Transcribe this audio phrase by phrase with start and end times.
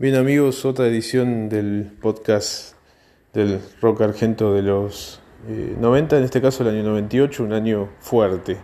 [0.00, 2.72] Bien amigos, otra edición del podcast
[3.34, 7.90] del rock argento de los 90, eh, en este caso el año 98, un año
[7.98, 8.56] fuerte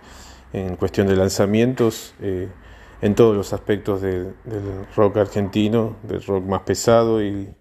[0.54, 2.48] en cuestión de lanzamientos eh,
[3.02, 4.32] en todos los aspectos del
[4.96, 7.52] rock argentino, del rock más pesado y,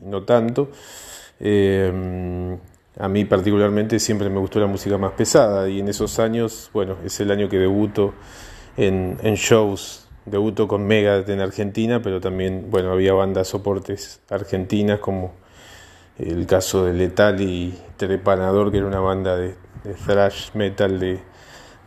[0.00, 0.70] no tanto.
[1.40, 2.56] Eh,
[3.00, 6.98] a mí particularmente siempre me gustó la música más pesada y en esos años, bueno,
[7.04, 8.14] es el año que debuto
[8.76, 15.00] en, en shows debutó con Megadeth en Argentina, pero también, bueno, había bandas soportes argentinas
[15.00, 15.32] como
[16.18, 19.56] el caso de Letal y Trepanador, que era una banda de,
[20.06, 21.20] thrash metal de,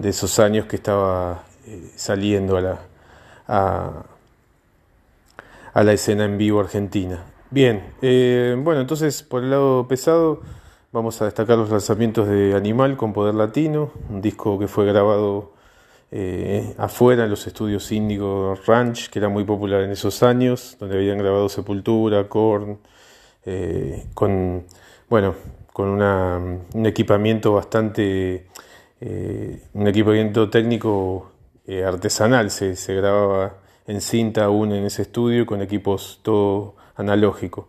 [0.03, 2.79] esos años que estaba eh, saliendo a la,
[3.47, 4.03] a,
[5.83, 7.23] la escena en vivo argentina.
[7.49, 10.41] Bien, eh, bueno, entonces por el lado pesado
[10.91, 15.53] vamos a destacar los lanzamientos de Animal con Poder Latino, un disco que fue grabado
[16.09, 20.95] eh, afuera en los estudios Índigo Ranch, que era muy popular en esos años, donde
[20.95, 22.79] habían grabado Sepultura, Korn,
[23.45, 24.65] eh, con,
[25.09, 25.35] bueno,
[25.73, 26.37] con una,
[26.73, 28.47] un equipamiento bastante,
[29.01, 31.31] eh, un equipamiento técnico
[31.85, 37.67] artesanal, se, se, grababa en cinta aún en ese estudio con equipos todo analógico.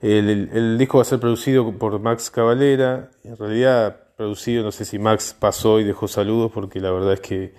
[0.00, 4.84] El, el, disco va a ser producido por Max Cavalera, en realidad producido, no sé
[4.84, 7.54] si Max pasó y dejó saludos, porque la verdad es que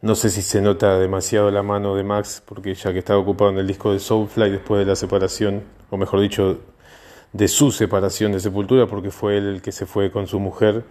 [0.00, 3.50] no sé si se nota demasiado la mano de Max, porque ya que estaba ocupado
[3.50, 6.60] en el disco de Soulfly después de la separación, o mejor dicho,
[7.32, 10.84] de su separación de Sepultura, porque fue él el que se fue con su mujer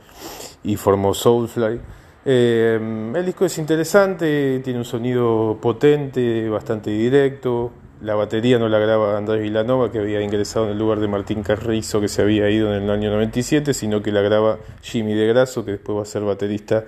[0.64, 1.80] y formó Soulfly.
[2.26, 7.72] Eh, el disco es interesante, tiene un sonido potente, bastante directo.
[8.02, 11.44] La batería no la graba Andrés Villanova, que había ingresado en el lugar de Martín
[11.44, 15.28] Carrizo, que se había ido en el año 97, sino que la graba Jimmy De
[15.28, 16.84] Grasso, que después va a ser baterista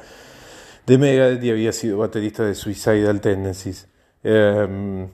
[0.89, 3.87] de Megadeth había sido baterista de Suicidal Tendencies.
[4.23, 5.07] Em,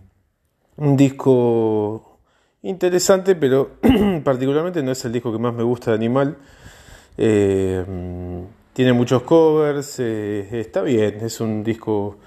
[0.77, 2.19] un disco
[2.61, 3.71] interesante, pero
[4.23, 6.37] particularmente no es el disco que más me gusta de Animal.
[7.17, 12.19] Em, tiene muchos covers, eh, está bien, es un disco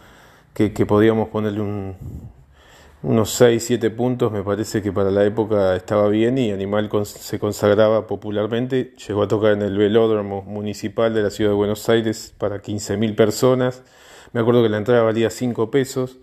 [0.53, 1.97] que, que podríamos ponerle un,
[3.03, 7.39] unos 6, 7 puntos, me parece que para la época estaba bien y Animal se
[7.39, 8.95] consagraba popularmente.
[9.07, 13.15] Llegó a tocar en el velódromo municipal de la ciudad de Buenos Aires para 15.000
[13.15, 13.83] personas.
[14.33, 16.19] Me acuerdo que la entrada valía 5 pesos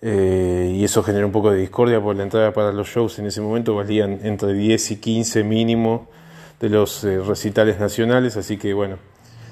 [0.00, 3.26] eh, y eso generó un poco de discordia porque la entrada para los shows en
[3.26, 6.08] ese momento valían entre 10 y 15 mínimo
[6.60, 8.96] de los eh, recitales nacionales, así que bueno,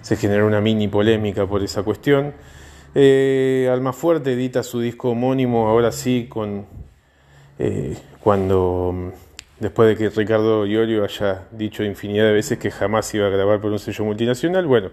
[0.03, 2.33] se generó una mini polémica por esa cuestión.
[2.99, 6.65] Eh, Almafuerte edita su disco homónimo, ahora sí, con
[7.59, 9.12] eh, cuando
[9.61, 13.61] después de que Ricardo Iorio haya dicho infinidad de veces que jamás iba a grabar
[13.61, 14.93] por un sello multinacional, bueno,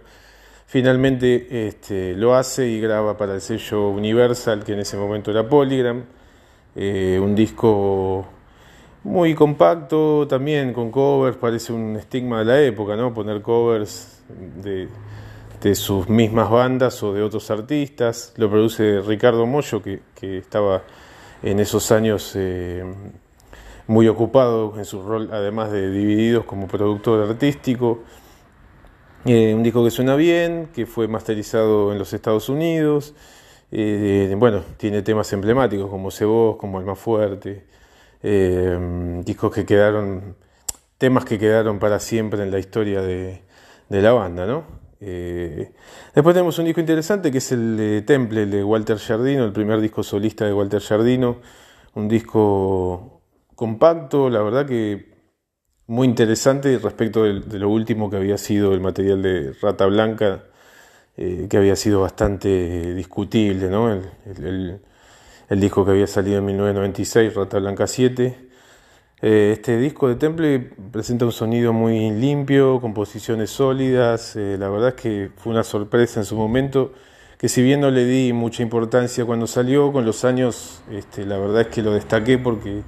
[0.66, 5.48] finalmente este, lo hace y graba para el sello Universal, que en ese momento era
[5.48, 6.04] Polygram,
[6.76, 8.28] eh, un disco
[9.06, 13.14] muy compacto, también con covers, parece un estigma de la época, ¿no?
[13.14, 14.22] Poner covers
[14.62, 14.90] de
[15.64, 18.34] de sus mismas bandas o de otros artistas.
[18.36, 20.02] Lo produce Ricardo Mollo, que,
[20.38, 20.84] estaba
[21.42, 22.84] en esos años eh,
[23.88, 28.04] muy ocupado en su rol, además de Divididos, como productor artístico.
[29.26, 33.16] Eh, un disco que suena bien, que fue masterizado en los Estados Unidos.
[33.72, 37.66] Eh, bueno, tiene temas emblemáticos como Cebos, como Alma Fuerte.
[39.24, 40.36] discos que quedaron,
[40.98, 43.42] temas que quedaron para siempre en la historia de
[43.90, 44.83] la banda, ¿no?
[45.06, 45.74] Eh,
[46.16, 50.02] después tenemos un disco interesante que es el Temple de Walter Jardino, el primer disco
[50.02, 51.38] solista de Walter Jardino,
[51.96, 53.22] un disco
[53.56, 55.12] compacto, la verdad que
[55.88, 60.46] muy interesante respecto de, lo último que había sido el material de Rata Blanca,
[61.18, 63.92] eh, que había sido bastante discutible, ¿no?
[63.92, 64.80] el,
[65.50, 68.53] el disco que había salido en 1996, Rata Blanca 7.
[69.26, 74.90] Eh, este disco de Temple presenta un sonido muy limpio, composiciones sólidas, eh, la verdad
[74.90, 76.92] es que fue una sorpresa en su momento,
[77.38, 81.38] que si bien no le di mucha importancia cuando salió, con los años este, la
[81.38, 82.82] verdad es que lo destaqué porque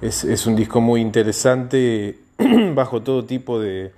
[0.00, 2.20] es, un disco muy interesante
[2.74, 3.92] bajo todo tipo de,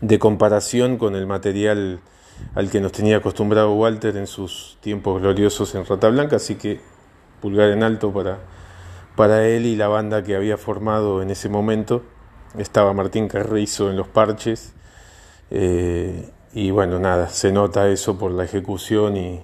[0.00, 2.00] de comparación con el material
[2.54, 6.80] al que nos tenía acostumbrado Walter en sus tiempos gloriosos en Rata Blanca, así que
[7.42, 8.38] pulgar en alto para
[9.16, 12.02] para él y la banda que había formado en ese momento.
[12.58, 14.72] Estaba Martín Carrizo en los parches.
[15.50, 19.40] Eh, y bueno, nada, se nota eso por la ejecución y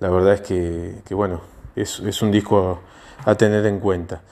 [0.00, 1.40] la verdad es que, bueno,
[1.74, 2.80] es, un disco
[3.24, 4.22] a, tener en cuenta.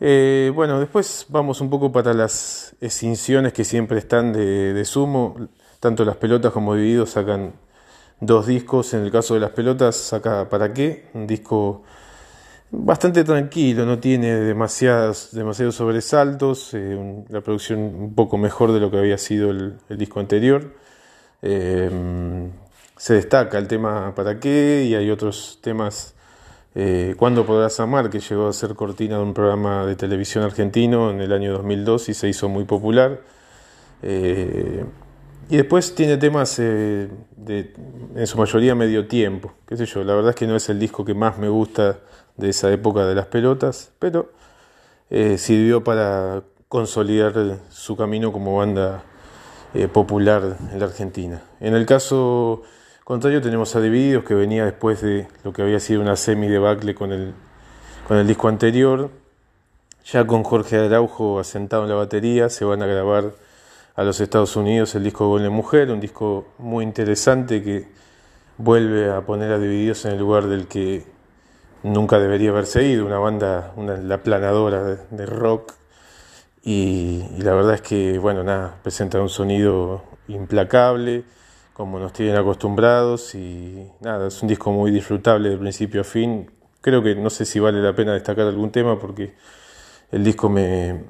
[0.00, 5.36] Eh, bueno, después vamos un poco para las extinciones que siempre están de, de sumo.
[5.78, 7.54] Tanto las pelotas como Divididos sacan
[8.20, 8.94] dos discos.
[8.94, 11.10] En el caso de las pelotas saca ¿Para qué?
[11.14, 11.82] Un disco
[12.72, 18.90] bastante tranquilo, no tiene demasiados, demasiados sobresaltos, eh, la producción un poco mejor de lo
[18.90, 20.74] que había sido el, disco anterior.
[21.42, 21.90] Eh,
[22.96, 24.86] se destaca el tema ¿Para qué?
[24.88, 26.14] y hay otros temas.
[26.74, 28.08] Eh, ¿Cuándo podrás amar?
[28.10, 32.08] que llegó a ser cortina de un programa de televisión argentino en el año 2002
[32.08, 33.20] y se hizo muy popular.
[35.48, 37.08] Y después tiene temas de,
[38.14, 40.78] en su mayoría medio tiempo, qué sé yo, la verdad es que no es el
[40.78, 41.98] disco que más me gusta
[42.36, 44.30] de esa época de las pelotas, pero
[45.10, 49.02] eh, sirvió para consolidar su camino como banda
[49.74, 51.42] eh, popular en la Argentina.
[51.60, 52.62] En el caso
[53.04, 56.94] contrario tenemos a Divididos, que venía después de lo que había sido una semi debacle
[56.94, 57.34] con el,
[58.08, 59.10] con el disco anterior,
[60.04, 63.32] ya con Jorge Araujo asentado en la batería, se van a grabar
[63.94, 67.88] a los Estados Unidos el disco Golden Mujer, un disco muy interesante que
[68.58, 71.04] vuelve a poner a Divididos en el lugar del que
[71.82, 75.72] nunca debería haberse ido, una banda, una, la planadora de, rock.
[76.62, 81.24] Y, la verdad es que, bueno, nada, presenta un sonido implacable,
[81.72, 86.50] como nos tienen acostumbrados, y nada, es un disco muy disfrutable de principio a fin.
[86.80, 89.34] Creo que no sé si vale la pena destacar algún tema porque
[90.12, 91.00] el disco me,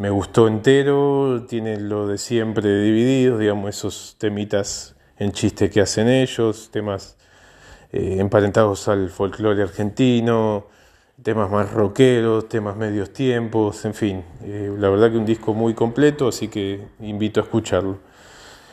[0.00, 6.08] me gustó entero, tiene lo de siempre divididos, digamos, esos temitas en chiste que hacen
[6.08, 7.18] ellos, temas
[7.92, 10.68] eh, emparentados al folclore argentino,
[11.22, 15.74] temas más rockeros, temas medios tiempos, en fin, eh, la verdad que un disco muy
[15.74, 17.98] completo, así que invito a escucharlo.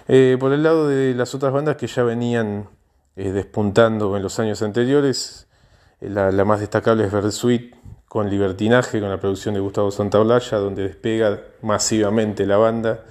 [0.08, 2.70] Eh, por el lado de las otras bandas que ya venían
[3.18, 5.50] despuntando en los años anteriores,
[6.00, 7.76] la, más destacable es Versuit
[8.08, 13.04] con Libertinaje, con la producción de Gustavo Santaolalla, donde despega masivamente la banda,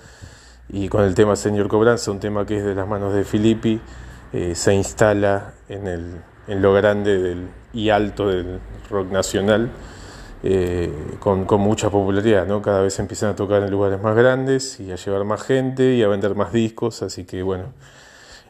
[0.69, 3.81] y con el tema Señor Cobranza, un tema que es de las manos de Filippi,
[4.55, 7.37] se instala en, el, en lo grande
[7.73, 8.59] y alto del
[8.91, 9.71] rock nacional,
[10.43, 12.63] eh, con, con, mucha popularidad, ¿no?
[12.63, 16.03] Cada vez empiezan a tocar en lugares más grandes y a llevar más gente y
[16.03, 17.73] a vender más discos, así que bueno,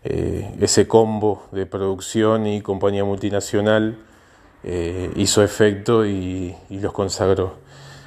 [0.05, 3.97] eh, ese combo de producción y compañía multinacional
[4.65, 7.55] eh, hizo efecto y, y, los consagró.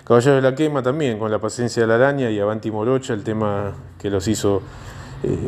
[0.04, 3.24] Caballero de la Quema también, con la paciencia de la araña y Avanti Morocha, el
[3.24, 4.62] tema que los hizo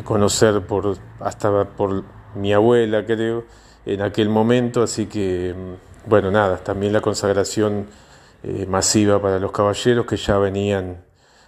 [0.04, 2.04] conocer por, hasta por
[2.36, 3.46] mi abuela, creo,
[3.86, 7.88] en aquel momento, así que, mm, bueno, nada, también la consagración
[8.44, 11.04] eh, masiva para los caballeros que ya venían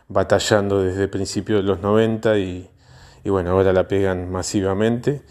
[0.08, 2.70] batallando desde principios de los 90 y,
[3.26, 5.24] bueno, ahora la pegan masivamente.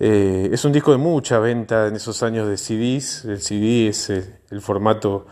[0.00, 4.10] Eh, es un disco de mucha venta en esos años de CDs, el CD es
[4.10, 5.26] el, formato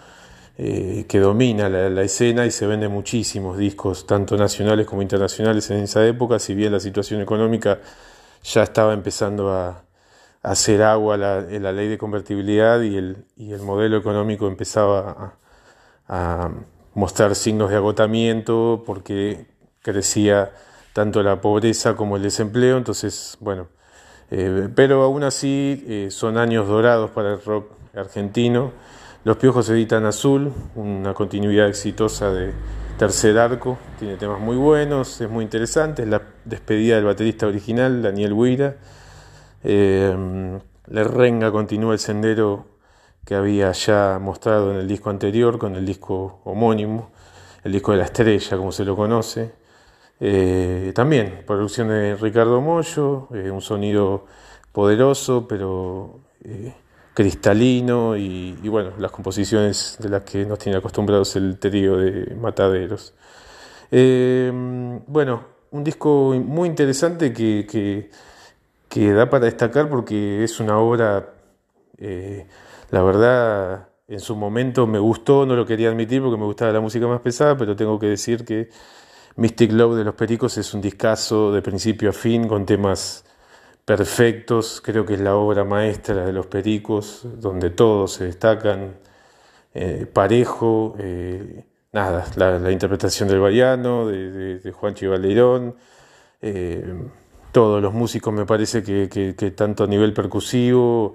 [0.58, 5.84] eh, que domina la, escena y se vende muchísimos discos, tanto nacionales como internacionales en
[5.84, 7.78] esa época, si bien la situación económica
[8.42, 9.82] ya estaba empezando a,
[10.42, 15.34] hacer agua la, la, ley de convertibilidad y el, y el modelo económico empezaba
[16.08, 16.50] a,
[16.94, 19.46] mostrar signos de agotamiento porque
[19.82, 20.52] crecía
[20.94, 23.68] tanto la pobreza como el desempleo, entonces, bueno,
[24.31, 28.73] eh, pero aún así eh, son años dorados para el rock argentino.
[29.25, 32.52] Los Piojos editan Azul, una continuidad exitosa de
[32.99, 38.02] Tercer Arco, tiene temas muy buenos, es muy interesante, es la despedida del baterista original,
[38.02, 38.76] Daniel Huira.
[39.64, 42.67] Eh, la renga continúa el sendero
[43.25, 47.11] que había ya mostrado en el disco anterior, con el disco homónimo,
[47.64, 49.65] el disco de la estrella, como se lo conoce.
[50.20, 54.26] Eh, también producción de Ricardo Mollo, eh, un sonido
[54.73, 56.20] poderoso, pero
[57.14, 63.14] cristalino y, bueno, las composiciones de las que nos tiene acostumbrados el trío de Mataderos.
[63.90, 68.11] bueno, un disco muy interesante que
[68.88, 71.35] que da para destacar porque es una obra,
[71.99, 72.46] eh,
[72.90, 76.80] la verdad, en su momento me gustó, no lo quería admitir porque me gustaba la
[76.80, 78.70] música más pesada, pero tengo que decir que
[79.37, 83.25] Mystic Love de los Pericos es un discazo de principio a fin con temas
[83.85, 88.97] perfectos, creo que es la obra maestra de los Pericos, donde todos se destacan.
[89.75, 95.76] Eh, parejo, eh, nada, la, interpretación del Baiano, de, de, Juan Chivaleirón,
[97.52, 101.14] todos los músicos me parece que, tanto a nivel percusivo,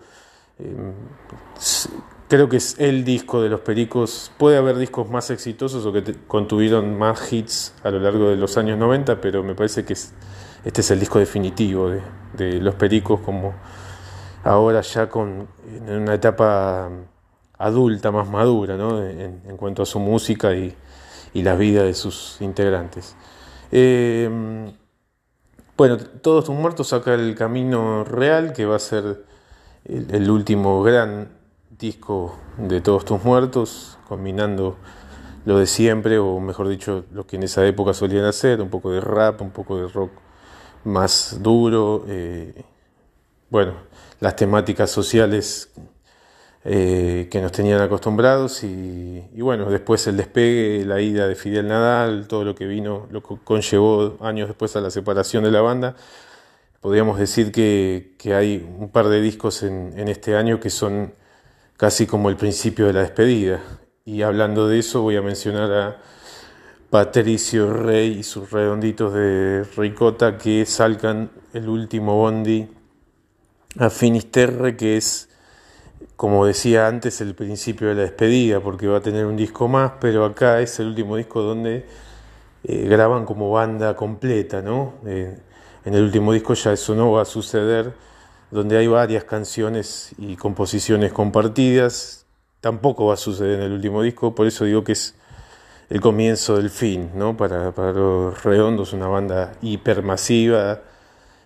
[2.32, 6.16] creo que es el disco de los Pericos, puede haber discos más exitosos o que
[6.28, 10.16] contuvieron más hits a lo largo de los años 90, pero me parece que este
[10.64, 13.54] es el disco definitivo de, los Pericos como
[14.46, 15.50] ahora ya con,
[15.86, 16.90] en una etapa
[17.58, 20.74] adulta, más madura, en, cuanto a su música y,
[21.34, 23.14] la vida de sus integrantes.
[23.74, 24.72] Em,
[25.76, 29.26] bueno, Todos tus muertos saca el camino real, que va a ser
[29.84, 31.41] el, último gran
[31.78, 34.78] disco de Todos tus muertos, combinando
[35.46, 38.92] lo de siempre, o mejor dicho, lo que en esa época solían hacer, un poco
[38.92, 40.12] de rap, un poco de rock
[40.84, 42.64] más duro, eh,
[43.50, 43.74] bueno,
[44.20, 45.72] las temáticas sociales
[46.64, 52.28] eh, que nos tenían acostumbrados y, bueno, después el despegue, la ida de Fidel Nadal,
[52.28, 55.96] todo lo que vino, lo que conllevó años después a la separación de la banda.
[56.82, 61.14] Podríamos decir que, hay un par de discos en, en este año que son
[61.82, 63.60] casi como el principio de la despedida.
[64.06, 65.98] Y hablando de eso voy a mencionar a
[66.92, 72.70] Patricio Rey y sus redonditos de ricota que salgan el último bondi
[73.80, 75.30] a Finisterre, que es,
[76.16, 79.94] como decía antes, el principio de la despedida, porque va a tener un disco más,
[80.00, 81.88] pero acá es el último disco donde
[82.64, 84.94] eh, graban como banda completa, ¿no?
[85.08, 85.36] Eh,
[85.86, 87.92] en el último disco ya eso no va a suceder,
[88.52, 92.26] donde hay varias canciones y composiciones compartidas,
[92.60, 95.16] tampoco va a suceder en el último disco, por eso digo que es
[95.90, 97.36] el comienzo del fin, ¿no?
[97.36, 100.82] Para, para los redondos, una banda hipermasiva,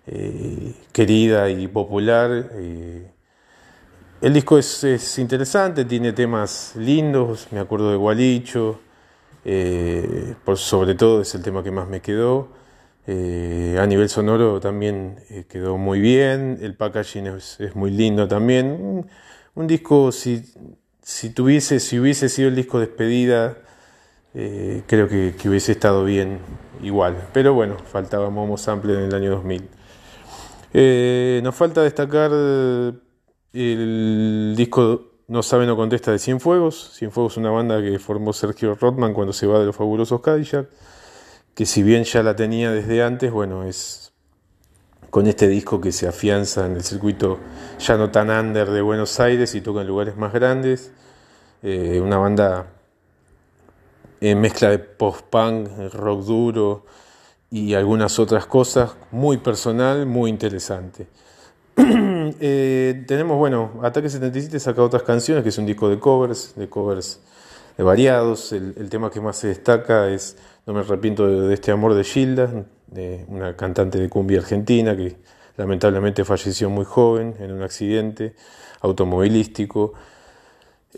[0.07, 2.51] eh, querida y popular.
[2.53, 3.12] Eh,
[4.21, 8.79] el disco es, interesante, tiene temas lindos, me acuerdo de Gualicho,
[9.43, 12.50] eh, por, sobre todo es el tema que más me quedó.
[13.07, 19.07] A nivel sonoro también quedó muy bien, el packaging es, muy lindo también.
[19.53, 20.43] Un, disco, si,
[21.01, 23.57] si, tuviese, si hubiese sido el disco despedida,
[24.33, 26.39] creo que, hubiese estado bien
[26.81, 27.27] igual.
[27.33, 29.69] Pero bueno, faltaba Momo Sample en el año 2000.
[30.77, 32.31] Eh, nos falta destacar
[33.53, 36.91] el disco No sabe, no contesta de Cienfuegos.
[36.97, 40.67] Cienfuegos es una banda que formó Sergio Rothman cuando se va de los fabulosos Cadillac,
[41.55, 44.12] que si bien ya la tenía desde antes, bueno, es
[45.09, 47.39] con este disco que se afianza en el circuito
[47.79, 50.91] ya no tan under de Buenos Aires y toca en lugares más grandes.
[51.63, 52.67] Eh, una banda
[54.19, 56.85] en mezcla de post-punk, rock duro,
[57.50, 61.07] y algunas otras cosas, muy personal, muy interesante.
[62.39, 66.67] Eh, tenemos, bueno, Ataque 77 saca otras canciones, que es un disco de covers, de
[66.67, 67.21] covers
[67.84, 68.51] variados.
[68.53, 72.65] El, tema que más se destaca es No me arrepiento de, este amor de Gilda,
[72.88, 75.17] de una cantante de cumbia argentina que
[75.58, 78.36] lamentablemente falleció muy joven en un accidente
[78.82, 79.94] automovilístico.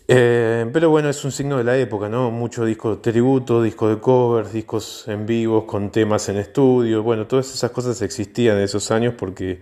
[0.07, 2.29] Eh, pero bueno, es un signo de la época, ¿no?
[2.31, 7.03] Mucho disco de tributo, disco de covers, discos en vivos con temas en estudio.
[7.03, 9.61] Bueno, todas esas cosas existían en esos años porque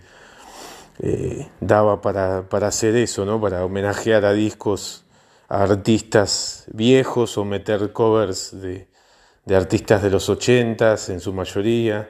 [0.99, 3.39] eh, daba para, para, hacer eso, ¿no?
[3.39, 5.04] Para homenajear a discos,
[5.47, 8.87] artistas viejos o meter covers de,
[9.45, 12.09] de artistas de los ochentas en su mayoría.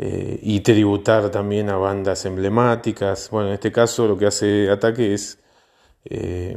[0.00, 3.30] Eh, y tributar también a bandas emblemáticas.
[3.30, 5.38] Bueno, en este caso lo que hace Ataque es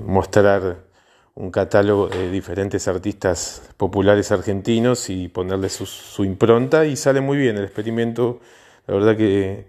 [0.05, 0.91] mostrar
[1.35, 7.57] un catálogo de diferentes artistas populares argentinos y ponerle su, impronta y sale muy bien
[7.57, 8.39] el experimento.
[8.87, 9.67] La verdad que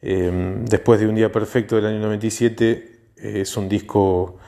[0.00, 4.38] em, después de un día perfecto del año 97 es un disco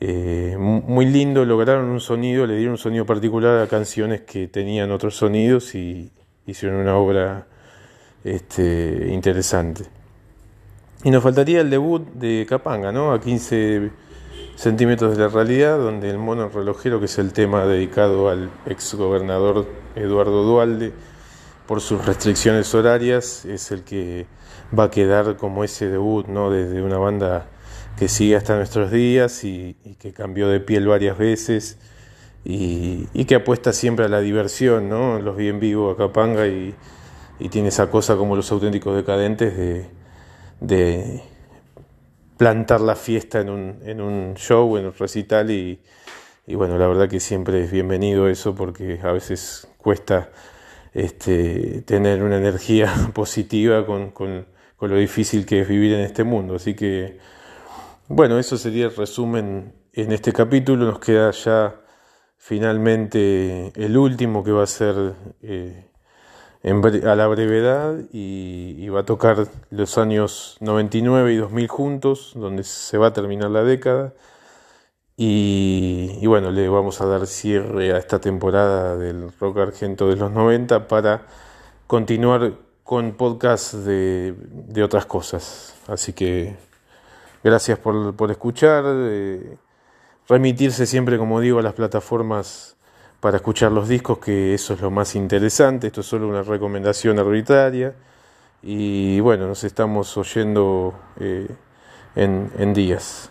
[0.00, 4.90] eh, muy lindo, lograron un sonido, le dieron un sonido particular a canciones que tenían
[4.90, 6.10] otros sonidos y
[6.46, 7.46] hicieron una obra
[8.24, 9.84] este, interesante.
[11.04, 13.12] Y nos faltaría el debut de Capanga, ¿no?
[13.12, 13.90] A 15
[14.56, 18.94] Centímetros de la realidad, donde el mono relojero, que es el tema dedicado al ex
[18.94, 19.66] gobernador
[19.96, 20.92] Eduardo Dualde,
[21.66, 24.26] por sus restricciones horarias, es el que
[24.78, 26.50] va a quedar como ese debut, ¿no?
[26.50, 27.46] Desde una banda
[27.98, 31.78] que sigue hasta nuestros días y, que cambió de piel varias veces
[32.44, 35.20] y, que apuesta siempre a la diversión, ¿no?
[35.20, 36.74] Los vi en vivo a Capanga y,
[37.50, 39.56] tiene esa cosa como los auténticos decadentes
[40.60, 41.22] de
[42.40, 45.78] plantar la fiesta en un, show, en un recital y,
[46.46, 50.30] bueno, la verdad que siempre es bienvenido eso porque a veces cuesta
[50.94, 54.46] este, tener una energía positiva con, con,
[54.80, 56.54] lo difícil que es vivir en este mundo.
[56.54, 57.18] Así que,
[58.10, 60.84] bueno, eso sería el resumen en este capítulo.
[60.84, 61.80] Nos queda ya
[62.36, 65.14] finalmente el último que va a ser...
[65.42, 65.86] Eh,
[66.62, 72.98] a la brevedad y, va a tocar los años 99 y 2000 juntos, donde se
[72.98, 74.12] va a terminar la década.
[75.16, 80.30] Y, bueno, le vamos a dar cierre a esta temporada del rock argento de los
[80.30, 81.26] 90 para
[81.86, 84.34] continuar con podcast de,
[84.82, 85.74] otras cosas.
[85.86, 86.56] Así que
[87.42, 89.56] gracias por, escuchar, eh,
[90.28, 92.76] remitirse siempre, como digo, a las plataformas
[93.20, 97.18] para escuchar los discos, que eso es lo más interesante, esto es solo una recomendación
[97.18, 97.94] arbitraria.
[98.62, 101.48] Y bueno, nos estamos oyendo eh,
[102.14, 103.30] en días.